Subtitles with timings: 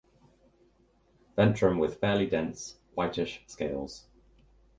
[1.37, 4.07] Ventrum with fairly dense whitish scales.